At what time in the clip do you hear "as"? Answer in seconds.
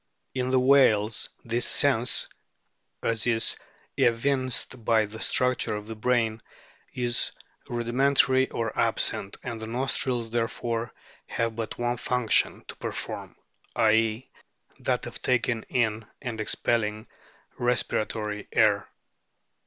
3.03-3.27